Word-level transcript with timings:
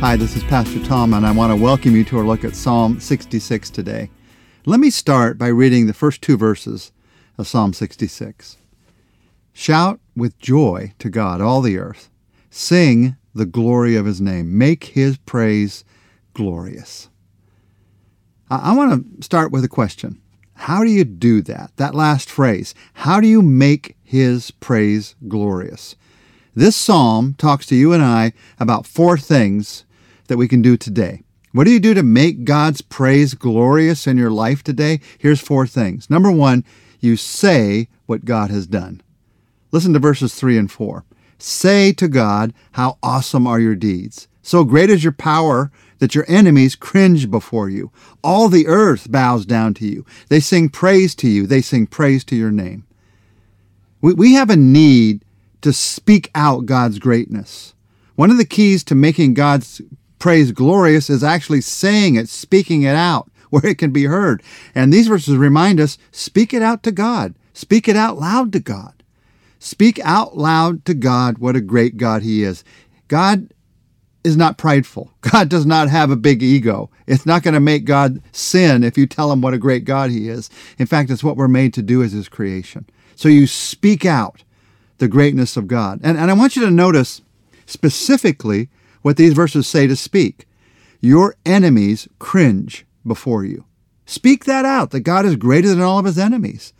Hi, 0.00 0.16
this 0.16 0.34
is 0.34 0.42
Pastor 0.42 0.82
Tom, 0.82 1.12
and 1.12 1.26
I 1.26 1.30
want 1.30 1.50
to 1.52 1.62
welcome 1.62 1.94
you 1.94 2.04
to 2.04 2.16
our 2.16 2.24
look 2.24 2.42
at 2.42 2.56
Psalm 2.56 2.98
66 3.00 3.68
today. 3.68 4.08
Let 4.64 4.80
me 4.80 4.88
start 4.88 5.36
by 5.36 5.48
reading 5.48 5.86
the 5.86 5.92
first 5.92 6.22
two 6.22 6.38
verses 6.38 6.90
of 7.36 7.46
Psalm 7.46 7.74
66. 7.74 8.56
Shout 9.52 10.00
with 10.16 10.38
joy 10.38 10.94
to 11.00 11.10
God, 11.10 11.42
all 11.42 11.60
the 11.60 11.76
earth. 11.76 12.08
Sing 12.48 13.18
the 13.34 13.44
glory 13.44 13.94
of 13.94 14.06
his 14.06 14.22
name. 14.22 14.56
Make 14.56 14.84
his 14.84 15.18
praise 15.18 15.84
glorious. 16.32 17.10
I, 18.48 18.74
want 18.74 19.18
to 19.18 19.22
start 19.22 19.52
with 19.52 19.64
a 19.64 19.68
question. 19.68 20.18
How 20.54 20.82
do 20.82 20.90
you 20.90 21.04
do 21.04 21.42
that? 21.42 21.72
That 21.76 21.94
last 21.94 22.30
phrase. 22.30 22.74
How 22.94 23.20
do 23.20 23.28
you 23.28 23.42
make 23.42 23.98
his 24.02 24.50
praise 24.50 25.14
glorious? 25.28 25.94
This 26.54 26.74
psalm 26.74 27.34
talks 27.34 27.66
to 27.66 27.76
you 27.76 27.92
and 27.92 28.02
I 28.02 28.32
about 28.58 28.86
four 28.86 29.18
things 29.18 29.84
that 30.30 30.38
we 30.38 30.48
can 30.48 30.62
do 30.62 30.78
today. 30.78 31.22
What 31.52 31.64
do 31.64 31.72
you 31.72 31.80
do 31.80 31.92
to 31.94 32.02
make 32.02 32.44
God's 32.44 32.80
praise 32.80 33.34
glorious 33.34 34.06
in 34.06 34.16
your 34.16 34.30
life 34.30 34.62
today? 34.62 35.00
Here's 35.18 35.40
four 35.40 35.66
things. 35.66 36.08
Number 36.08 36.30
one, 36.30 36.64
you 37.00 37.16
say 37.16 37.88
what 38.06 38.24
God 38.24 38.50
has 38.50 38.68
done. 38.68 39.02
Listen 39.72 39.92
to 39.92 39.98
verses 39.98 40.34
3 40.36 40.56
and 40.56 40.70
4. 40.70 41.04
Say 41.38 41.92
to 41.94 42.06
God, 42.06 42.54
How 42.72 42.98
awesome 43.02 43.48
are 43.48 43.58
your 43.58 43.74
deeds! 43.74 44.28
So 44.42 44.62
great 44.62 44.90
is 44.90 45.02
your 45.02 45.12
power 45.12 45.72
that 45.98 46.14
your 46.14 46.24
enemies 46.28 46.76
cringe 46.76 47.30
before 47.30 47.68
you. 47.68 47.90
All 48.22 48.48
the 48.48 48.66
earth 48.68 49.10
bows 49.10 49.44
down 49.44 49.74
to 49.74 49.86
you. 49.86 50.06
They 50.28 50.40
sing 50.40 50.68
praise 50.68 51.14
to 51.16 51.28
you. 51.28 51.46
They 51.46 51.60
sing 51.60 51.86
praise 51.86 52.24
to 52.26 52.36
your 52.36 52.50
name. 52.50 52.86
We, 54.00 54.14
we 54.14 54.34
have 54.34 54.50
a 54.50 54.56
need 54.56 55.24
to 55.62 55.72
speak 55.72 56.30
out 56.34 56.66
God's 56.66 56.98
greatness. 56.98 57.74
One 58.14 58.30
of 58.30 58.38
the 58.38 58.44
keys 58.44 58.84
to 58.84 58.94
making 58.94 59.34
God's 59.34 59.82
praise 60.20 60.52
glorious 60.52 61.10
is 61.10 61.24
actually 61.24 61.60
saying 61.60 62.14
it, 62.14 62.28
speaking 62.28 62.82
it 62.82 62.94
out 62.94 63.28
where 63.50 63.66
it 63.66 63.78
can 63.78 63.90
be 63.90 64.04
heard. 64.04 64.42
And 64.72 64.92
these 64.92 65.08
verses 65.08 65.36
remind 65.36 65.80
us 65.80 65.98
speak 66.12 66.54
it 66.54 66.62
out 66.62 66.84
to 66.84 66.92
God, 66.92 67.34
speak 67.52 67.88
it 67.88 67.96
out 67.96 68.18
loud 68.18 68.52
to 68.52 68.60
God. 68.60 68.94
Speak 69.62 70.00
out 70.04 70.38
loud 70.38 70.86
to 70.86 70.94
God 70.94 71.36
what 71.36 71.56
a 71.56 71.60
great 71.60 71.98
God 71.98 72.22
He 72.22 72.44
is. 72.44 72.64
God 73.08 73.52
is 74.24 74.36
not 74.36 74.58
prideful. 74.58 75.12
God 75.20 75.48
does 75.48 75.66
not 75.66 75.88
have 75.88 76.10
a 76.10 76.16
big 76.16 76.42
ego. 76.42 76.90
It's 77.06 77.26
not 77.26 77.42
going 77.42 77.54
to 77.54 77.60
make 77.60 77.84
God 77.84 78.22
sin 78.32 78.84
if 78.84 78.96
you 78.96 79.06
tell 79.06 79.32
him 79.32 79.40
what 79.40 79.54
a 79.54 79.58
great 79.58 79.84
God 79.84 80.10
he 80.10 80.28
is. 80.28 80.50
In 80.78 80.86
fact, 80.86 81.10
it's 81.10 81.24
what 81.24 81.36
we're 81.36 81.48
made 81.48 81.74
to 81.74 81.82
do 81.82 82.02
as 82.02 82.12
his 82.12 82.28
creation. 82.28 82.86
So 83.16 83.28
you 83.28 83.46
speak 83.46 84.04
out 84.04 84.44
the 84.98 85.08
greatness 85.08 85.56
of 85.56 85.66
God. 85.66 86.00
And, 86.02 86.18
and 86.18 86.30
I 86.30 86.34
want 86.34 86.56
you 86.56 86.64
to 86.64 86.70
notice 86.70 87.22
specifically 87.66 88.68
what 89.02 89.16
these 89.16 89.32
verses 89.32 89.66
say 89.66 89.86
to 89.86 89.96
speak. 89.96 90.46
Your 91.00 91.36
enemies 91.46 92.08
cringe 92.18 92.84
before 93.06 93.44
you. 93.44 93.64
Speak 94.04 94.44
that 94.44 94.64
out, 94.64 94.90
that 94.90 95.00
God 95.00 95.24
is 95.24 95.36
greater 95.36 95.68
than 95.68 95.80
all 95.80 95.98
of 95.98 96.04
his 96.04 96.18
enemies. 96.18 96.72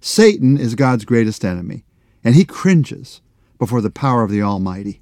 Satan 0.00 0.58
is 0.58 0.74
God's 0.74 1.04
greatest 1.04 1.44
enemy, 1.44 1.84
and 2.22 2.34
he 2.34 2.44
cringes 2.44 3.20
before 3.58 3.80
the 3.80 3.90
power 3.90 4.22
of 4.22 4.30
the 4.30 4.42
Almighty. 4.42 5.00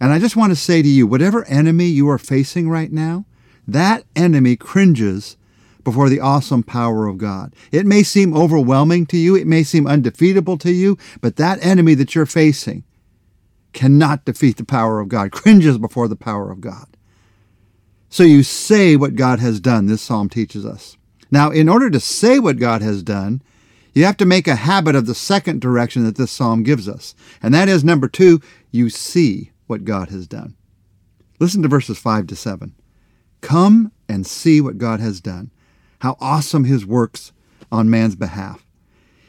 And 0.00 0.12
I 0.12 0.18
just 0.18 0.36
want 0.36 0.50
to 0.50 0.56
say 0.56 0.82
to 0.82 0.88
you, 0.88 1.06
whatever 1.06 1.44
enemy 1.44 1.86
you 1.86 2.08
are 2.10 2.18
facing 2.18 2.68
right 2.68 2.92
now, 2.92 3.24
that 3.66 4.04
enemy 4.14 4.56
cringes 4.56 5.36
before 5.84 6.08
the 6.08 6.20
awesome 6.20 6.64
power 6.64 7.06
of 7.06 7.16
God. 7.16 7.54
It 7.70 7.86
may 7.86 8.02
seem 8.02 8.36
overwhelming 8.36 9.06
to 9.06 9.16
you, 9.16 9.36
it 9.36 9.46
may 9.46 9.62
seem 9.62 9.86
undefeatable 9.86 10.58
to 10.58 10.72
you, 10.72 10.98
but 11.20 11.36
that 11.36 11.64
enemy 11.64 11.94
that 11.94 12.14
you're 12.14 12.26
facing 12.26 12.82
cannot 13.76 14.24
defeat 14.24 14.56
the 14.56 14.64
power 14.64 14.98
of 14.98 15.08
God, 15.08 15.30
cringes 15.32 15.78
before 15.78 16.08
the 16.08 16.16
power 16.16 16.50
of 16.50 16.60
God. 16.60 16.88
So 18.08 18.22
you 18.22 18.42
say 18.42 18.96
what 18.96 19.14
God 19.14 19.38
has 19.38 19.60
done, 19.60 19.86
this 19.86 20.02
psalm 20.02 20.28
teaches 20.28 20.64
us. 20.64 20.96
Now, 21.30 21.50
in 21.50 21.68
order 21.68 21.90
to 21.90 22.00
say 22.00 22.38
what 22.38 22.58
God 22.58 22.82
has 22.82 23.02
done, 23.02 23.42
you 23.92 24.04
have 24.04 24.16
to 24.18 24.26
make 24.26 24.48
a 24.48 24.56
habit 24.56 24.94
of 24.94 25.06
the 25.06 25.14
second 25.14 25.60
direction 25.60 26.04
that 26.04 26.16
this 26.16 26.30
psalm 26.30 26.62
gives 26.62 26.88
us. 26.88 27.14
And 27.42 27.52
that 27.52 27.68
is 27.68 27.84
number 27.84 28.08
two, 28.08 28.40
you 28.70 28.88
see 28.88 29.52
what 29.66 29.84
God 29.84 30.08
has 30.08 30.26
done. 30.26 30.56
Listen 31.38 31.62
to 31.62 31.68
verses 31.68 31.98
5 31.98 32.28
to 32.28 32.36
7. 32.36 32.74
Come 33.42 33.92
and 34.08 34.26
see 34.26 34.60
what 34.60 34.78
God 34.78 35.00
has 35.00 35.20
done, 35.20 35.50
how 36.00 36.16
awesome 36.20 36.64
his 36.64 36.86
works 36.86 37.32
on 37.70 37.90
man's 37.90 38.16
behalf. 38.16 38.66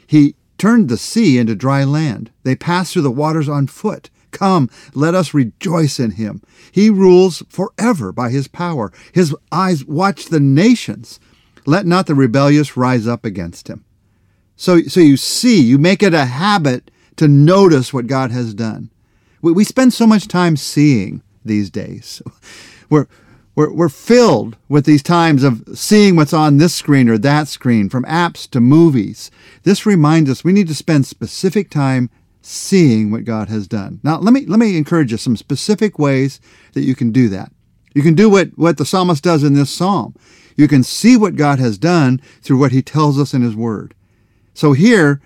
He 0.06 0.36
turned 0.56 0.88
the 0.88 0.96
sea 0.96 1.38
into 1.38 1.54
dry 1.54 1.84
land. 1.84 2.30
They 2.44 2.56
passed 2.56 2.92
through 2.92 3.02
the 3.02 3.10
waters 3.10 3.48
on 3.48 3.66
foot. 3.66 4.08
Come, 4.30 4.70
let 4.94 5.14
us 5.14 5.34
rejoice 5.34 5.98
in 5.98 6.12
him. 6.12 6.42
He 6.70 6.90
rules 6.90 7.42
forever 7.48 8.12
by 8.12 8.30
his 8.30 8.48
power. 8.48 8.92
His 9.12 9.34
eyes 9.50 9.84
watch 9.84 10.26
the 10.26 10.40
nations. 10.40 11.18
Let 11.66 11.86
not 11.86 12.06
the 12.06 12.14
rebellious 12.14 12.76
rise 12.76 13.06
up 13.06 13.24
against 13.24 13.68
him. 13.68 13.84
So, 14.56 14.82
so 14.82 15.00
you 15.00 15.16
see, 15.16 15.60
you 15.60 15.78
make 15.78 16.02
it 16.02 16.14
a 16.14 16.24
habit 16.24 16.90
to 17.16 17.28
notice 17.28 17.92
what 17.92 18.06
God 18.06 18.30
has 18.30 18.54
done. 18.54 18.90
We, 19.42 19.52
we 19.52 19.64
spend 19.64 19.92
so 19.92 20.06
much 20.06 20.28
time 20.28 20.56
seeing 20.56 21.22
these 21.44 21.70
days. 21.70 22.22
We're, 22.90 23.06
we're, 23.54 23.72
we're 23.72 23.88
filled 23.88 24.56
with 24.68 24.86
these 24.86 25.02
times 25.02 25.42
of 25.42 25.62
seeing 25.74 26.14
what's 26.14 26.32
on 26.32 26.56
this 26.56 26.74
screen 26.74 27.08
or 27.08 27.18
that 27.18 27.48
screen, 27.48 27.90
from 27.90 28.04
apps 28.04 28.48
to 28.50 28.60
movies. 28.60 29.32
This 29.64 29.84
reminds 29.84 30.30
us 30.30 30.44
we 30.44 30.52
need 30.52 30.68
to 30.68 30.74
spend 30.74 31.06
specific 31.06 31.68
time 31.68 32.08
seeing 32.42 33.10
what 33.10 33.24
God 33.24 33.48
has 33.48 33.66
done. 33.66 34.00
Now, 34.02 34.18
let 34.18 34.32
me, 34.32 34.46
let 34.46 34.58
me 34.58 34.76
encourage 34.76 35.12
you 35.12 35.18
some 35.18 35.36
specific 35.36 35.98
ways 35.98 36.40
that 36.72 36.82
you 36.82 36.94
can 36.94 37.10
do 37.10 37.28
that. 37.28 37.52
You 37.94 38.02
can 38.02 38.14
do 38.14 38.30
what, 38.30 38.56
what 38.56 38.76
the 38.76 38.86
psalmist 38.86 39.24
does 39.24 39.42
in 39.42 39.54
this 39.54 39.70
psalm. 39.70 40.14
You 40.56 40.68
can 40.68 40.82
see 40.82 41.16
what 41.16 41.36
God 41.36 41.58
has 41.58 41.78
done 41.78 42.20
through 42.42 42.58
what 42.58 42.72
he 42.72 42.82
tells 42.82 43.18
us 43.18 43.34
in 43.34 43.42
his 43.42 43.56
word. 43.56 43.94
So 44.54 44.72
here, 44.72 45.20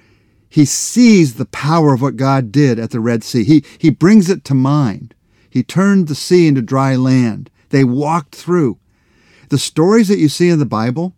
he 0.49 0.67
sees 0.67 1.35
the 1.35 1.47
power 1.47 1.95
of 1.95 2.03
what 2.03 2.17
God 2.17 2.53
did 2.53 2.79
at 2.79 2.91
the 2.91 3.01
Red 3.01 3.25
Sea. 3.25 3.45
He, 3.45 3.65
he 3.79 3.89
brings 3.89 4.29
it 4.29 4.45
to 4.45 4.55
mind. 4.55 5.15
He 5.49 5.63
turned 5.63 6.09
the 6.09 6.15
sea 6.15 6.47
into 6.47 6.61
dry 6.61 6.97
land. 6.97 7.51
They 7.71 7.85
walked 7.85 8.35
through. 8.35 8.79
The 9.49 9.59
stories 9.59 10.09
that 10.09 10.19
you 10.19 10.29
see 10.29 10.51
in 10.51 10.59
the 10.59 10.67
Bible, 10.67 11.15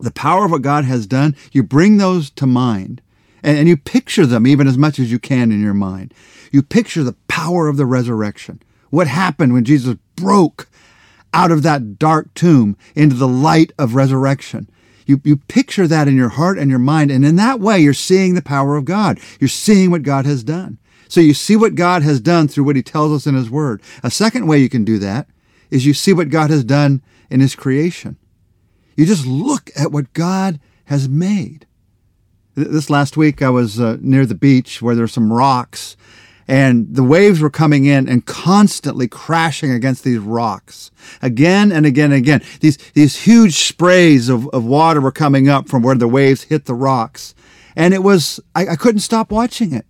the 0.00 0.10
power 0.10 0.46
of 0.46 0.50
what 0.50 0.62
God 0.62 0.84
has 0.84 1.06
done, 1.06 1.36
you 1.52 1.62
bring 1.62 1.98
those 1.98 2.30
to 2.30 2.46
mind 2.46 3.02
and, 3.44 3.58
and 3.58 3.68
you 3.68 3.76
picture 3.76 4.26
them 4.26 4.46
even 4.46 4.66
as 4.66 4.76
much 4.76 4.98
as 4.98 5.12
you 5.12 5.20
can 5.20 5.52
in 5.52 5.62
your 5.62 5.74
mind. 5.74 6.12
You 6.50 6.62
picture 6.62 7.04
the 7.04 7.16
power 7.28 7.68
of 7.68 7.76
the 7.76 7.86
resurrection. 7.86 8.60
What 8.90 9.06
happened 9.06 9.52
when 9.52 9.64
Jesus 9.64 9.96
broke 10.16 10.68
out 11.32 11.52
of 11.52 11.62
that 11.62 11.98
dark 11.98 12.32
tomb 12.34 12.76
into 12.94 13.14
the 13.14 13.28
light 13.28 13.72
of 13.78 13.94
resurrection? 13.94 14.68
You, 15.06 15.20
you 15.22 15.36
picture 15.36 15.86
that 15.86 16.08
in 16.08 16.16
your 16.16 16.30
heart 16.30 16.58
and 16.58 16.70
your 16.70 16.78
mind, 16.78 17.10
and 17.10 17.24
in 17.24 17.36
that 17.36 17.60
way, 17.60 17.78
you're 17.78 17.92
seeing 17.92 18.34
the 18.34 18.42
power 18.42 18.76
of 18.76 18.86
God. 18.86 19.20
You're 19.38 19.48
seeing 19.48 19.90
what 19.90 20.02
God 20.02 20.24
has 20.24 20.42
done. 20.42 20.78
So 21.08 21.20
you 21.20 21.34
see 21.34 21.56
what 21.56 21.74
God 21.74 22.02
has 22.02 22.20
done 22.20 22.48
through 22.48 22.64
what 22.64 22.76
He 22.76 22.82
tells 22.82 23.12
us 23.12 23.26
in 23.26 23.34
His 23.34 23.50
Word. 23.50 23.82
A 24.02 24.10
second 24.10 24.46
way 24.46 24.58
you 24.58 24.70
can 24.70 24.84
do 24.84 24.98
that 25.00 25.28
is 25.70 25.84
you 25.84 25.92
see 25.92 26.14
what 26.14 26.30
God 26.30 26.48
has 26.48 26.64
done 26.64 27.02
in 27.28 27.40
His 27.40 27.54
creation. 27.54 28.16
You 28.96 29.04
just 29.04 29.26
look 29.26 29.70
at 29.76 29.92
what 29.92 30.14
God 30.14 30.58
has 30.86 31.08
made. 31.08 31.66
This 32.56 32.88
last 32.88 33.16
week, 33.16 33.42
I 33.42 33.50
was 33.50 33.80
uh, 33.80 33.96
near 34.00 34.24
the 34.24 34.36
beach 34.36 34.80
where 34.80 34.94
there's 34.94 35.12
some 35.12 35.32
rocks, 35.32 35.96
and 36.46 36.94
the 36.94 37.02
waves 37.02 37.40
were 37.40 37.50
coming 37.50 37.84
in 37.84 38.08
and 38.08 38.24
constantly 38.26 39.08
crashing 39.08 39.72
against 39.72 40.04
these 40.04 40.18
rocks 40.18 40.92
again 41.20 41.72
and 41.72 41.84
again 41.84 42.12
and 42.12 42.20
again. 42.20 42.42
These, 42.60 42.76
these 42.92 43.24
huge 43.24 43.56
sprays 43.56 44.28
of, 44.28 44.48
of 44.50 44.64
water 44.64 45.00
were 45.00 45.10
coming 45.10 45.48
up 45.48 45.68
from 45.68 45.82
where 45.82 45.96
the 45.96 46.06
waves 46.06 46.44
hit 46.44 46.66
the 46.66 46.74
rocks. 46.74 47.34
And 47.74 47.92
it 47.92 48.04
was, 48.04 48.38
I, 48.54 48.68
I 48.68 48.76
couldn't 48.76 49.00
stop 49.00 49.32
watching 49.32 49.72
it. 49.72 49.86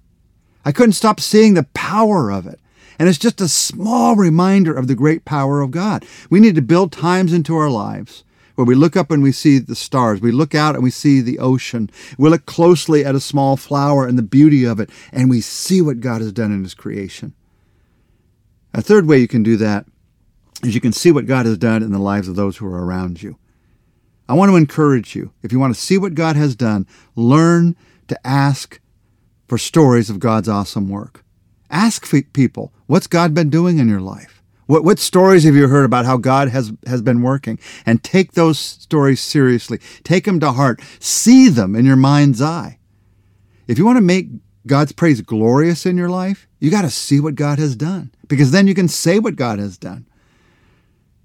I 0.64 0.72
couldn't 0.72 0.92
stop 0.92 1.20
seeing 1.20 1.52
the 1.52 1.66
power 1.74 2.30
of 2.30 2.46
it. 2.46 2.58
And 2.98 3.08
it's 3.08 3.18
just 3.18 3.42
a 3.42 3.48
small 3.48 4.16
reminder 4.16 4.72
of 4.72 4.86
the 4.86 4.94
great 4.94 5.26
power 5.26 5.60
of 5.60 5.70
God. 5.70 6.06
We 6.30 6.40
need 6.40 6.54
to 6.54 6.62
build 6.62 6.92
times 6.92 7.34
into 7.34 7.56
our 7.56 7.68
lives 7.68 8.24
where 8.54 8.64
we 8.64 8.74
look 8.74 8.96
up 8.96 9.10
and 9.10 9.22
we 9.22 9.32
see 9.32 9.58
the 9.58 9.74
stars. 9.74 10.20
We 10.20 10.32
look 10.32 10.54
out 10.54 10.74
and 10.74 10.84
we 10.84 10.90
see 10.90 11.20
the 11.20 11.38
ocean. 11.38 11.90
We 12.18 12.28
look 12.28 12.46
closely 12.46 13.04
at 13.04 13.14
a 13.14 13.20
small 13.20 13.56
flower 13.56 14.06
and 14.06 14.16
the 14.16 14.22
beauty 14.22 14.64
of 14.64 14.80
it, 14.80 14.90
and 15.12 15.28
we 15.28 15.40
see 15.40 15.80
what 15.80 16.00
God 16.00 16.20
has 16.20 16.32
done 16.32 16.52
in 16.52 16.62
His 16.62 16.74
creation. 16.74 17.34
A 18.72 18.82
third 18.82 19.06
way 19.06 19.18
you 19.18 19.28
can 19.28 19.42
do 19.42 19.56
that 19.56 19.86
is 20.62 20.74
you 20.74 20.80
can 20.80 20.92
see 20.92 21.12
what 21.12 21.26
God 21.26 21.46
has 21.46 21.58
done 21.58 21.82
in 21.82 21.92
the 21.92 21.98
lives 21.98 22.28
of 22.28 22.36
those 22.36 22.56
who 22.56 22.66
are 22.66 22.84
around 22.84 23.22
you. 23.22 23.38
I 24.28 24.34
want 24.34 24.50
to 24.50 24.56
encourage 24.56 25.14
you, 25.14 25.32
if 25.42 25.52
you 25.52 25.58
want 25.58 25.74
to 25.74 25.80
see 25.80 25.98
what 25.98 26.14
God 26.14 26.34
has 26.36 26.56
done, 26.56 26.86
learn 27.14 27.76
to 28.08 28.26
ask 28.26 28.80
for 29.46 29.58
stories 29.58 30.08
of 30.08 30.18
God's 30.18 30.48
awesome 30.48 30.88
work. 30.88 31.22
Ask 31.70 32.10
people, 32.32 32.72
what's 32.86 33.06
God 33.06 33.34
been 33.34 33.50
doing 33.50 33.78
in 33.78 33.88
your 33.88 34.00
life? 34.00 34.33
What, 34.66 34.84
what 34.84 34.98
stories 34.98 35.44
have 35.44 35.54
you 35.54 35.68
heard 35.68 35.84
about 35.84 36.06
how 36.06 36.16
God 36.16 36.48
has, 36.48 36.72
has 36.86 37.02
been 37.02 37.22
working? 37.22 37.58
And 37.84 38.02
take 38.02 38.32
those 38.32 38.58
stories 38.58 39.20
seriously. 39.20 39.78
Take 40.04 40.24
them 40.24 40.40
to 40.40 40.52
heart. 40.52 40.80
See 40.98 41.48
them 41.48 41.74
in 41.76 41.84
your 41.84 41.96
mind's 41.96 42.40
eye. 42.40 42.78
If 43.66 43.78
you 43.78 43.84
want 43.84 43.98
to 43.98 44.02
make 44.02 44.28
God's 44.66 44.92
praise 44.92 45.20
glorious 45.20 45.84
in 45.84 45.96
your 45.96 46.08
life, 46.08 46.48
you 46.60 46.70
got 46.70 46.82
to 46.82 46.90
see 46.90 47.20
what 47.20 47.34
God 47.34 47.58
has 47.58 47.76
done 47.76 48.10
because 48.28 48.50
then 48.50 48.66
you 48.66 48.74
can 48.74 48.88
say 48.88 49.18
what 49.18 49.36
God 49.36 49.58
has 49.58 49.76
done. 49.76 50.06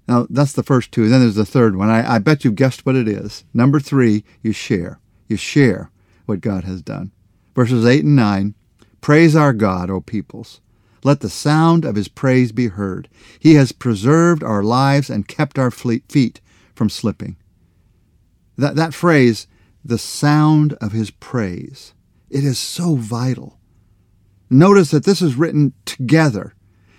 Now, 0.06 0.26
that's 0.28 0.52
the 0.52 0.62
first 0.62 0.92
two. 0.92 1.08
Then 1.08 1.20
there's 1.20 1.36
the 1.36 1.46
third 1.46 1.76
one. 1.76 1.88
I, 1.88 2.16
I 2.16 2.18
bet 2.18 2.44
you 2.44 2.50
guessed 2.50 2.84
what 2.84 2.96
it 2.96 3.08
is. 3.08 3.44
Number 3.54 3.78
three, 3.78 4.24
you 4.42 4.52
share. 4.52 4.98
You 5.28 5.36
share 5.36 5.90
what 6.26 6.40
God 6.40 6.64
has 6.64 6.82
done. 6.82 7.12
Verses 7.54 7.86
8 7.86 8.04
and 8.04 8.16
9 8.16 8.54
Praise 9.00 9.34
our 9.34 9.52
God, 9.52 9.88
O 9.88 10.00
peoples. 10.00 10.60
Let 11.02 11.20
the 11.20 11.30
sound 11.30 11.84
of 11.84 11.96
his 11.96 12.08
praise 12.08 12.52
be 12.52 12.68
heard. 12.68 13.08
He 13.38 13.54
has 13.54 13.72
preserved 13.72 14.42
our 14.42 14.62
lives 14.62 15.08
and 15.08 15.28
kept 15.28 15.58
our 15.58 15.70
feet 15.70 16.40
from 16.74 16.90
slipping. 16.90 17.36
That, 18.56 18.76
that 18.76 18.94
phrase, 18.94 19.46
the 19.84 19.98
sound 19.98 20.74
of 20.74 20.92
his 20.92 21.10
praise, 21.10 21.94
it 22.28 22.44
is 22.44 22.58
so 22.58 22.96
vital. 22.96 23.58
Notice 24.50 24.90
that 24.90 25.04
this 25.04 25.22
is 25.22 25.36
written 25.36 25.72
together. 25.84 26.54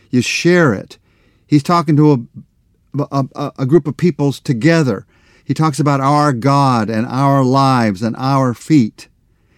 You 0.09 0.21
share 0.21 0.74
it. 0.74 0.97
He's 1.45 1.63
talking 1.63 1.95
to 1.97 2.27
a, 2.97 3.07
a, 3.12 3.51
a 3.59 3.65
group 3.65 3.88
of 3.88 3.97
peoples 3.97 4.39
together. 4.39 5.06
He 5.44 5.54
talks 5.54 5.80
about 5.80 6.01
our 6.01 6.33
God 6.33 6.89
and 6.89 7.06
our 7.06 7.44
lives 7.44 8.01
and 8.01 8.15
our 8.18 8.54
feet. 8.54 9.09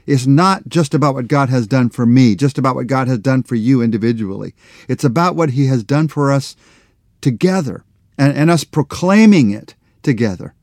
It's 0.06 0.26
not 0.26 0.68
just 0.68 0.94
about 0.94 1.14
what 1.16 1.28
God 1.28 1.50
has 1.50 1.68
done 1.68 1.90
for 1.90 2.06
me, 2.06 2.36
just 2.36 2.58
about 2.58 2.76
what 2.76 2.88
God 2.88 3.08
has 3.08 3.20
done 3.20 3.44
for 3.44 3.56
you 3.56 3.82
individually. 3.82 4.54
It's 4.88 5.04
about 5.04 5.36
what 5.36 5.52
He 5.52 5.68
has 5.68 5.84
done 5.84 6.08
for 6.08 6.32
us 6.32 6.56
together 7.22 7.84
and, 8.18 8.36
and 8.36 8.50
us 8.50 8.64
proclaiming 8.64 9.52
it 9.52 9.76
together. 10.02 10.54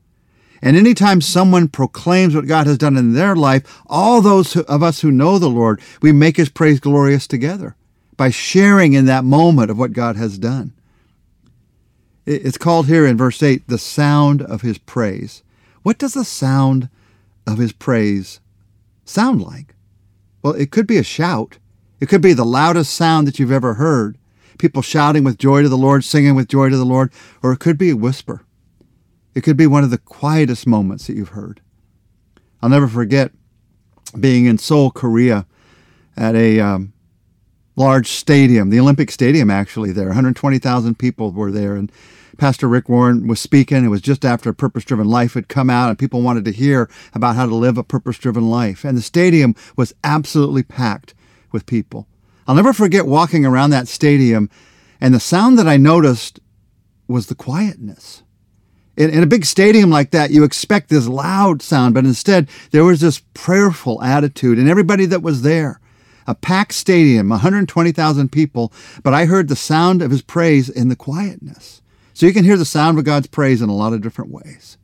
And 0.61 0.77
anytime 0.77 1.21
someone 1.21 1.67
proclaims 1.67 2.35
what 2.35 2.45
God 2.45 2.67
has 2.67 2.77
done 2.77 2.95
in 2.95 3.13
their 3.13 3.35
life, 3.35 3.81
all 3.87 4.21
those 4.21 4.55
of 4.55 4.83
us 4.83 5.01
who 5.01 5.11
know 5.11 5.39
the 5.39 5.49
Lord, 5.49 5.81
we 6.01 6.11
make 6.11 6.37
His 6.37 6.49
praise 6.49 6.79
glorious 6.79 7.25
together 7.25 7.75
by 8.15 8.29
sharing 8.29 8.93
in 8.93 9.05
that 9.05 9.23
moment 9.23 9.71
of 9.71 9.79
what 9.79 9.93
God 9.93 10.15
has 10.17 10.37
done. 10.37 10.73
It's 12.27 12.59
called 12.59 12.85
here 12.85 13.07
in 13.07 13.17
verse 13.17 13.41
8 13.41 13.67
the 13.67 13.79
sound 13.79 14.43
of 14.43 14.61
His 14.61 14.77
praise. 14.77 15.41
What 15.81 15.97
does 15.97 16.13
the 16.13 16.23
sound 16.23 16.89
of 17.47 17.57
His 17.57 17.71
praise 17.71 18.39
sound 19.05 19.41
like? 19.41 19.75
Well, 20.41 20.53
it 20.53 20.71
could 20.71 20.87
be 20.87 20.97
a 20.97 21.03
shout. 21.03 21.57
It 21.99 22.09
could 22.09 22.21
be 22.21 22.33
the 22.33 22.45
loudest 22.45 22.93
sound 22.93 23.27
that 23.27 23.39
you've 23.39 23.51
ever 23.51 23.75
heard. 23.75 24.17
People 24.57 24.81
shouting 24.81 25.23
with 25.23 25.37
joy 25.37 25.61
to 25.61 25.69
the 25.69 25.77
Lord, 25.77 26.03
singing 26.03 26.35
with 26.35 26.47
joy 26.47 26.69
to 26.69 26.77
the 26.77 26.85
Lord, 26.85 27.11
or 27.41 27.51
it 27.51 27.59
could 27.59 27.77
be 27.77 27.91
a 27.91 27.95
whisper. 27.95 28.43
It 29.33 29.41
could 29.41 29.57
be 29.57 29.67
one 29.67 29.83
of 29.83 29.91
the 29.91 29.97
quietest 29.97 30.67
moments 30.67 31.07
that 31.07 31.15
you've 31.15 31.29
heard. 31.29 31.61
I'll 32.61 32.69
never 32.69 32.87
forget 32.87 33.31
being 34.19 34.45
in 34.45 34.57
Seoul, 34.57 34.91
Korea, 34.91 35.45
at 36.17 36.35
a 36.35 36.59
um, 36.59 36.93
large 37.81 38.11
stadium, 38.11 38.69
the 38.69 38.79
Olympic 38.79 39.09
Stadium, 39.09 39.49
actually, 39.49 39.91
there. 39.91 40.07
120,000 40.07 40.99
people 40.99 41.31
were 41.31 41.51
there. 41.51 41.75
And 41.75 41.91
Pastor 42.37 42.67
Rick 42.67 42.87
Warren 42.87 43.27
was 43.27 43.39
speaking. 43.39 43.83
It 43.83 43.87
was 43.87 44.01
just 44.01 44.23
after 44.23 44.53
Purpose 44.53 44.85
Driven 44.85 45.07
Life 45.07 45.33
had 45.33 45.47
come 45.47 45.69
out, 45.69 45.89
and 45.89 45.97
people 45.97 46.21
wanted 46.21 46.45
to 46.45 46.51
hear 46.51 46.89
about 47.13 47.35
how 47.35 47.47
to 47.47 47.55
live 47.55 47.79
a 47.79 47.83
purpose 47.83 48.19
driven 48.19 48.49
life. 48.49 48.85
And 48.85 48.95
the 48.95 49.01
stadium 49.01 49.55
was 49.75 49.95
absolutely 50.03 50.61
packed 50.61 51.15
with 51.51 51.65
people. 51.65 52.07
I'll 52.47 52.53
never 52.53 52.71
forget 52.71 53.07
walking 53.07 53.47
around 53.47 53.71
that 53.71 53.87
stadium, 53.87 54.49
and 54.99 55.13
the 55.13 55.19
sound 55.19 55.57
that 55.57 55.67
I 55.67 55.77
noticed 55.77 56.39
was 57.07 57.27
the 57.27 57.35
quietness 57.35 58.21
in, 58.97 59.09
in, 59.09 59.23
a 59.23 59.27
big 59.27 59.45
stadium 59.45 59.89
like 59.89 60.11
that, 60.11 60.31
you 60.31 60.43
expect 60.43 60.89
this 60.89 61.07
loud 61.07 61.61
sound, 61.61 61.93
but 61.93 62.05
instead 62.05 62.49
there 62.71 62.83
was 62.83 63.01
this 63.01 63.23
prayerful 63.33 64.01
attitude, 64.03 64.59
and 64.59 64.69
everybody 64.69 65.05
that 65.05 65.23
was 65.23 65.41
there, 65.41 65.79
a 66.27 66.35
packed 66.35 66.73
stadium, 66.73 67.29
120,000 67.29 68.31
people, 68.31 68.71
but 69.03 69.13
I 69.13 69.25
heard 69.25 69.47
the 69.47 69.55
sound 69.55 70.01
of 70.01 70.11
his 70.11 70.21
praise 70.21 70.69
in 70.69 70.89
the 70.89 70.95
quietness. 70.95 71.81
So 72.13 72.25
you 72.25 72.33
can 72.33 72.43
hear 72.43 72.57
the 72.57 72.65
sound 72.65 72.99
of 72.99 73.05
God's 73.05 73.27
praise 73.27 73.61
in 73.61 73.69
a 73.69 73.75
lot 73.75 73.93
of 73.93 74.01
different 74.01 74.31
ways. 74.31 74.77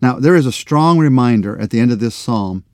Now, 0.00 0.18
there 0.18 0.34
is 0.34 0.46
a 0.46 0.52
strong 0.52 0.98
reminder 0.98 1.58
at 1.60 1.70
the 1.70 1.78
end 1.78 1.92
of 1.92 2.00
this 2.00 2.14
psalm 2.14 2.64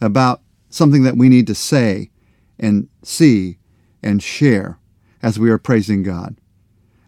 about 0.00 0.42
something 0.68 1.04
that 1.04 1.16
we 1.16 1.28
need 1.28 1.46
to 1.46 1.54
say 1.54 2.10
and 2.58 2.88
see 3.02 3.58
and 4.02 4.22
share 4.22 4.78
as 5.22 5.38
we 5.38 5.50
are 5.50 5.58
praising 5.58 6.02
God. 6.02 6.36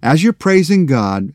As 0.03 0.23
you're 0.23 0.33
praising 0.33 0.87
God, 0.87 1.35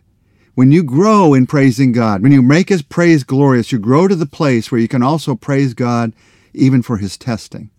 when 0.55 0.71
you 0.71 0.83
grow 0.83 1.33
in 1.33 1.47
praising 1.47 1.91
God, 1.91 2.21
when 2.21 2.31
you 2.31 2.41
make 2.41 2.69
His 2.69 2.81
praise 2.81 3.23
glorious, 3.23 3.71
you 3.71 3.79
grow 3.79 4.07
to 4.07 4.15
the 4.15 4.25
place 4.25 4.71
where 4.71 4.79
you 4.79 4.87
can 4.87 5.03
also 5.03 5.35
praise 5.35 5.73
God 5.73 6.13
even 6.53 6.81
for 6.81 6.97
His 6.97 7.17
testing. 7.17 7.71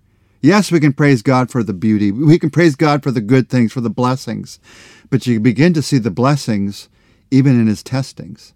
Yes, 0.44 0.70
we 0.70 0.79
can 0.79 0.93
praise 0.93 1.23
God 1.23 1.50
for 1.50 1.62
the 1.62 1.73
beauty. 1.73 2.12
We 2.12 2.38
can 2.38 2.50
praise 2.50 2.76
God 2.76 3.02
for 3.02 3.11
the 3.11 3.23
good 3.23 3.49
things, 3.49 3.73
for 3.73 3.81
the 3.81 3.88
blessings. 3.88 4.61
But 5.08 5.26
you 5.26 5.41
begin 5.41 5.73
to 5.73 5.81
see 5.81 5.96
the 5.96 6.11
blessings 6.11 6.91
even 7.31 7.58
in 7.58 7.67
His 7.67 7.82
testings. 7.82 8.52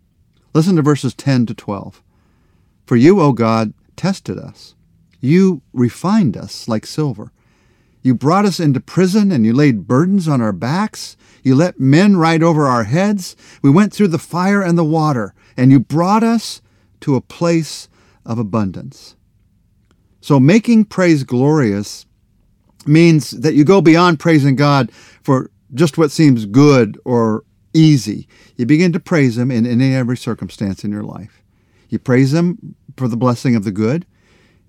Listen 0.52 0.76
to 0.76 0.82
verses 0.82 1.14
10 1.14 1.46
to 1.46 1.54
12. 1.54 2.02
For 2.84 2.96
you, 2.96 3.22
O 3.22 3.32
God, 3.32 3.72
tested 3.96 4.36
us. 4.36 4.74
You 5.22 5.62
refined 5.72 6.36
us 6.36 6.68
like 6.68 6.84
silver. 6.84 7.32
You 8.02 8.14
brought 8.14 8.44
us 8.44 8.60
into 8.60 8.80
prison 8.80 9.32
and 9.32 9.46
you 9.46 9.54
laid 9.54 9.86
burdens 9.86 10.28
on 10.28 10.42
our 10.42 10.52
backs. 10.52 11.16
You 11.42 11.54
let 11.54 11.80
men 11.80 12.18
ride 12.18 12.42
over 12.42 12.66
our 12.66 12.84
heads. 12.84 13.34
We 13.62 13.70
went 13.70 13.94
through 13.94 14.08
the 14.08 14.18
fire 14.18 14.60
and 14.60 14.76
the 14.76 14.84
water, 14.84 15.32
and 15.56 15.72
you 15.72 15.80
brought 15.80 16.22
us 16.22 16.60
to 17.00 17.16
a 17.16 17.22
place 17.22 17.88
of 18.26 18.38
abundance. 18.38 19.16
So, 20.20 20.40
making 20.40 20.86
praise 20.86 21.24
glorious 21.24 22.06
means 22.86 23.30
that 23.30 23.54
you 23.54 23.64
go 23.64 23.80
beyond 23.80 24.18
praising 24.18 24.56
God 24.56 24.90
for 25.22 25.50
just 25.74 25.98
what 25.98 26.10
seems 26.10 26.46
good 26.46 26.98
or 27.04 27.44
easy. 27.74 28.26
You 28.56 28.66
begin 28.66 28.92
to 28.92 29.00
praise 29.00 29.38
Him 29.38 29.50
in 29.50 29.66
any 29.66 29.86
and 29.86 29.94
every 29.94 30.16
circumstance 30.16 30.84
in 30.84 30.90
your 30.90 31.02
life. 31.02 31.42
You 31.88 31.98
praise 31.98 32.32
Him 32.32 32.74
for 32.96 33.08
the 33.08 33.16
blessing 33.16 33.54
of 33.54 33.64
the 33.64 33.70
good, 33.70 34.06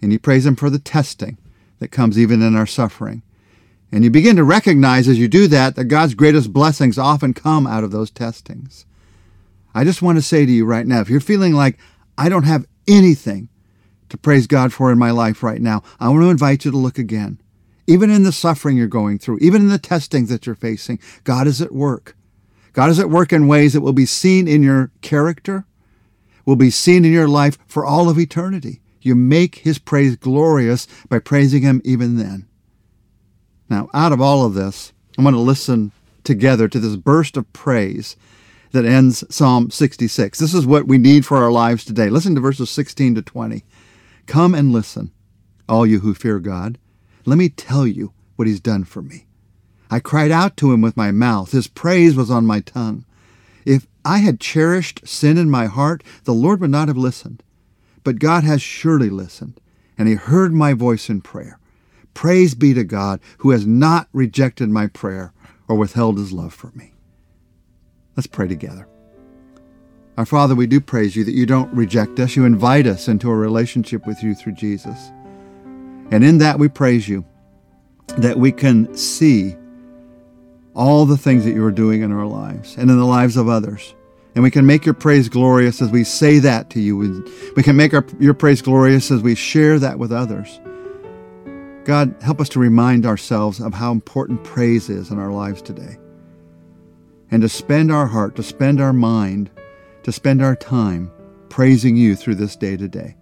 and 0.02 0.12
you 0.12 0.20
praise 0.20 0.46
Him 0.46 0.56
for 0.56 0.70
the 0.70 0.80
testing 0.80 1.38
that 1.80 1.90
comes 1.90 2.20
even 2.20 2.42
in 2.42 2.56
our 2.56 2.68
suffering. 2.68 3.24
And 3.92 4.04
you 4.04 4.12
begin 4.12 4.36
to 4.36 4.44
recognize 4.44 5.08
as 5.08 5.18
you 5.18 5.28
do 5.28 5.48
that 5.48 5.76
that 5.76 5.86
God's 5.86 6.14
greatest 6.14 6.54
blessings 6.54 6.98
often 6.98 7.34
come 7.34 7.66
out 7.66 7.84
of 7.84 7.92
those 7.92 8.12
testings. 8.12 8.86
I 9.74 9.84
just 9.84 10.02
want 10.02 10.18
to 10.18 10.22
say 10.22 10.46
to 10.46 10.52
you 10.52 10.66
right 10.66 10.86
now 10.86 11.02
if 11.02 11.10
you're 11.10 11.20
feeling 11.20 11.54
like 11.54 11.80
I 12.18 12.30
don't 12.30 12.44
have 12.44 12.68
anything 12.88 13.50
to 14.10 14.18
praise 14.18 14.48
God 14.48 14.74
for 14.74 14.92
in 14.92 15.00
my 15.00 15.12
life 15.12 15.44
right 15.44 15.62
now, 15.62 15.84
I 16.00 16.10
want 16.10 16.22
to 16.22 16.30
invite 16.30 16.66
you 16.66 16.72
to 16.72 16.78
look 16.78 16.98
again. 16.98 17.40
Even 17.88 18.12
in 18.12 18.24
the 18.24 18.32
suffering 18.32 18.78
you're 18.78 18.88
going 18.88 19.18
through, 19.18 19.40
even 19.40 19.64
in 19.64 19.70
the 19.70 19.80
testing 19.80 20.28
that 20.28 20.46
you're 20.46 20.56
facing, 20.56 21.00
God 21.24 21.48
is 21.48 21.62
at 21.62 21.72
work. 21.72 22.16
God 22.74 22.90
is 22.90 23.00
at 23.00 23.10
work 23.10 23.34
in 23.34 23.48
ways 23.48 23.74
that 23.74 23.82
will 23.82 23.94
be 23.94 24.06
seen 24.06 24.48
in 24.48 24.62
your 24.62 24.92
character, 25.02 25.66
will 26.46 26.56
be 26.56 26.70
seen 26.70 27.04
in 27.04 27.12
your 27.12 27.28
life 27.28 27.58
for 27.68 27.86
all 27.86 28.10
of 28.10 28.20
eternity. 28.20 28.82
You 29.02 29.16
make 29.16 29.56
his 29.56 29.80
praise 29.80 30.16
glorious 30.16 30.88
by 31.08 31.20
praising 31.20 31.64
him 31.64 31.82
even 31.84 32.18
then. 32.18 32.48
Now, 33.70 33.90
out 33.94 34.12
of 34.12 34.22
all 34.22 34.46
of 34.46 34.54
this, 34.54 34.94
I 35.18 35.24
want 35.24 35.36
to 35.36 35.40
listen 35.40 35.92
together 36.24 36.68
to 36.68 36.80
this 36.80 36.96
burst 36.96 37.38
of 37.38 37.52
praise 37.54 38.16
that 38.72 38.86
ends 38.86 39.24
Psalm 39.30 39.72
66. 39.72 40.38
This 40.38 40.54
is 40.54 40.66
what 40.66 40.88
we 40.88 40.98
need 40.98 41.26
for 41.26 41.38
our 41.38 41.52
lives 41.52 41.84
today. 41.84 42.10
Listen 42.10 42.36
to 42.36 42.42
verses 42.42 42.70
16 42.70 43.16
to 43.16 43.22
20. 43.22 43.64
Come 44.30 44.54
and 44.54 44.72
listen, 44.72 45.12
all 45.68 45.88
you 45.88 46.02
who 46.02 46.14
fear 46.14 46.38
God. 46.38 46.78
Let 47.26 47.40
me 47.40 47.50
tell 47.50 47.88
you 47.88 48.14
what 48.36 48.48
he's 48.48 48.60
done 48.60 48.84
for 48.84 49.02
me. 49.02 49.26
I 49.90 50.00
cried 50.00 50.30
out 50.30 50.56
to 50.58 50.72
him 50.72 50.82
with 50.82 50.96
my 50.96 51.10
mouth. 51.10 51.52
His 51.52 51.66
praise 51.66 52.16
was 52.16 52.30
on 52.30 52.46
my 52.46 52.60
tongue. 52.60 53.06
If 53.66 53.88
I 54.06 54.20
had 54.20 54.40
cherished 54.40 55.08
sin 55.08 55.40
in 55.40 55.50
my 55.50 55.66
heart, 55.66 56.04
the 56.26 56.36
Lord 56.36 56.62
would 56.62 56.70
not 56.70 56.90
have 56.90 56.96
listened. 56.96 57.42
But 58.04 58.20
God 58.20 58.44
has 58.44 58.62
surely 58.62 59.10
listened, 59.10 59.60
and 59.98 60.08
he 60.08 60.14
heard 60.14 60.54
my 60.54 60.74
voice 60.74 61.10
in 61.10 61.22
prayer. 61.22 61.58
Praise 62.14 62.54
be 62.54 62.76
to 62.76 62.84
God 62.84 63.22
who 63.40 63.50
has 63.50 63.66
not 63.66 64.10
rejected 64.14 64.70
my 64.70 64.86
prayer 64.86 65.34
or 65.68 65.76
withheld 65.76 66.20
his 66.20 66.32
love 66.32 66.54
for 66.54 66.72
me. 66.76 66.94
Let's 68.16 68.28
pray 68.28 68.48
together. 68.48 68.88
Our 70.20 70.26
Father, 70.26 70.54
we 70.54 70.68
do 70.68 70.82
praise 70.82 71.16
you 71.16 71.24
that 71.24 71.34
you 71.34 71.46
don't 71.46 71.74
reject 71.74 72.20
us. 72.20 72.36
You 72.36 72.44
invite 72.44 72.86
us 72.86 73.08
into 73.08 73.30
a 73.30 73.34
relationship 73.34 74.06
with 74.06 74.22
you 74.22 74.36
through 74.36 74.52
Jesus. 74.52 75.14
And 76.12 76.26
in 76.26 76.40
that 76.40 76.60
we 76.60 76.68
praise 76.68 77.08
you 77.08 77.24
that 78.18 78.38
we 78.38 78.52
can 78.52 78.94
see 78.98 79.56
all 80.76 81.06
the 81.06 81.16
things 81.16 81.46
that 81.46 81.54
you 81.54 81.64
are 81.64 81.72
doing 81.72 82.02
in 82.02 82.12
our 82.12 82.26
lives 82.26 82.76
and 82.76 82.92
in 82.92 82.98
the 82.98 83.06
lives 83.06 83.38
of 83.38 83.48
others. 83.48 83.96
And 84.36 84.44
we 84.44 84.52
can 84.52 84.66
make 84.66 84.86
your 84.86 84.94
praise 84.94 85.30
glorious 85.30 85.82
as 85.82 85.90
we 85.90 86.04
say 86.04 86.40
that 86.40 86.70
to 86.72 86.82
you. 86.82 86.98
We 87.56 87.64
can 87.64 87.78
make 87.78 87.94
our, 87.94 88.06
your 88.20 88.34
praise 88.34 88.62
glorious 88.62 89.12
as 89.12 89.22
we 89.22 89.36
share 89.36 89.80
that 89.80 90.00
with 90.00 90.12
others. 90.12 90.60
God, 91.86 92.14
help 92.22 92.42
us 92.42 92.50
to 92.50 92.60
remind 92.60 93.06
ourselves 93.06 93.62
of 93.62 93.74
how 93.74 93.94
important 93.94 94.44
praise 94.44 94.90
is 94.90 95.12
in 95.12 95.18
our 95.18 95.32
lives 95.32 95.62
today. 95.62 95.98
And 97.32 97.42
to 97.42 97.48
spend 97.48 97.90
our 97.90 98.08
heart, 98.08 98.36
to 98.36 98.44
spend 98.44 98.82
our 98.82 98.92
mind, 98.92 99.50
to 100.04 100.12
spend 100.12 100.42
our 100.42 100.56
time 100.56 101.12
praising 101.50 101.96
you 101.96 102.16
through 102.16 102.36
this 102.36 102.56
day 102.56 102.78
to 102.78 102.88
day. 102.88 103.16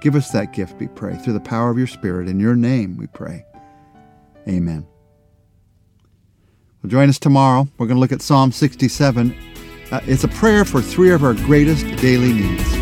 Give 0.00 0.14
us 0.14 0.30
that 0.30 0.52
gift, 0.52 0.78
we 0.78 0.88
pray, 0.88 1.16
through 1.16 1.32
the 1.32 1.40
power 1.40 1.70
of 1.70 1.78
your 1.78 1.86
Spirit. 1.86 2.28
In 2.28 2.38
your 2.38 2.54
name, 2.54 2.96
we 2.96 3.06
pray. 3.06 3.44
Amen. 4.48 4.86
Well, 6.82 6.90
join 6.90 7.08
us 7.08 7.18
tomorrow. 7.18 7.68
We're 7.78 7.86
going 7.86 7.96
to 7.96 8.00
look 8.00 8.12
at 8.12 8.22
Psalm 8.22 8.52
67 8.52 9.36
Uh, 9.92 10.00
it's 10.04 10.24
a 10.24 10.28
prayer 10.28 10.64
for 10.64 10.82
three 10.82 11.10
of 11.10 11.22
our 11.22 11.34
greatest 11.34 11.84
daily 11.98 12.32
needs. 12.32 12.75